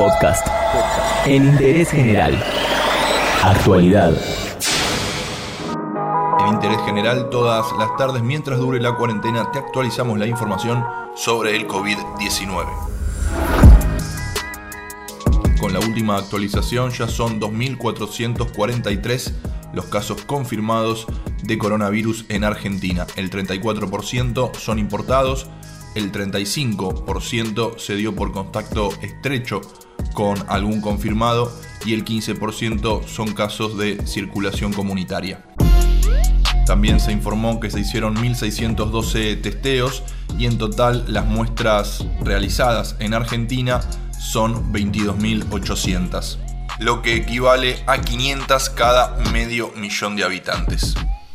Podcast. 0.00 0.46
En 1.26 1.44
interés 1.44 1.90
general. 1.90 2.42
Actualidad. 3.42 4.14
En 6.40 6.54
interés 6.54 6.78
general, 6.86 7.28
todas 7.28 7.66
las 7.78 7.94
tardes, 7.98 8.22
mientras 8.22 8.58
dure 8.58 8.80
la 8.80 8.96
cuarentena, 8.96 9.52
te 9.52 9.58
actualizamos 9.58 10.18
la 10.18 10.26
información 10.26 10.82
sobre 11.14 11.54
el 11.54 11.68
COVID-19. 11.68 12.64
Con 15.60 15.74
la 15.74 15.80
última 15.80 16.16
actualización 16.16 16.92
ya 16.92 17.06
son 17.06 17.38
2.443 17.38 19.34
los 19.74 19.84
casos 19.84 20.24
confirmados 20.24 21.08
de 21.42 21.58
coronavirus 21.58 22.24
en 22.30 22.44
Argentina. 22.44 23.06
El 23.16 23.28
34% 23.28 24.54
son 24.54 24.78
importados, 24.78 25.50
el 25.94 26.10
35% 26.10 27.78
se 27.78 27.96
dio 27.96 28.16
por 28.16 28.32
contacto 28.32 28.88
estrecho 29.02 29.60
con 30.14 30.38
algún 30.48 30.80
confirmado 30.80 31.52
y 31.84 31.94
el 31.94 32.04
15% 32.04 33.06
son 33.06 33.32
casos 33.32 33.78
de 33.78 34.06
circulación 34.06 34.72
comunitaria. 34.72 35.42
También 36.66 37.00
se 37.00 37.12
informó 37.12 37.58
que 37.58 37.70
se 37.70 37.80
hicieron 37.80 38.16
1.612 38.16 39.40
testeos 39.40 40.04
y 40.38 40.46
en 40.46 40.58
total 40.58 41.04
las 41.08 41.26
muestras 41.26 42.06
realizadas 42.20 42.96
en 43.00 43.14
Argentina 43.14 43.80
son 44.20 44.72
22.800, 44.72 46.38
lo 46.78 47.02
que 47.02 47.16
equivale 47.16 47.82
a 47.86 48.00
500 48.00 48.70
cada 48.70 49.16
medio 49.32 49.72
millón 49.76 50.14
de 50.14 50.24
habitantes. 50.24 50.94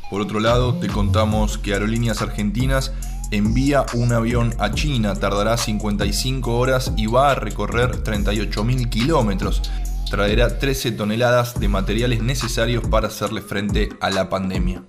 Por 0.09 0.21
otro 0.21 0.39
lado, 0.39 0.75
te 0.75 0.87
contamos 0.87 1.57
que 1.57 1.73
Aerolíneas 1.73 2.21
Argentinas 2.21 2.93
envía 3.31 3.85
un 3.93 4.13
avión 4.13 4.53
a 4.59 4.71
China, 4.71 5.15
tardará 5.15 5.57
55 5.57 6.57
horas 6.57 6.93
y 6.97 7.07
va 7.07 7.31
a 7.31 7.35
recorrer 7.35 8.03
38.000 8.03 8.89
kilómetros. 8.89 9.61
Traerá 10.09 10.59
13 10.59 10.91
toneladas 10.91 11.59
de 11.59 11.67
materiales 11.67 12.21
necesarios 12.21 12.83
para 12.87 13.07
hacerle 13.07 13.41
frente 13.41 13.89
a 14.01 14.09
la 14.09 14.29
pandemia. 14.29 14.83